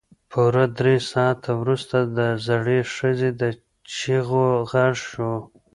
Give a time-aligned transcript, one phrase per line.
[0.31, 3.43] پوره درې ساعته وروسته د زړې ښځې د
[3.95, 5.33] چيغو غږ شو.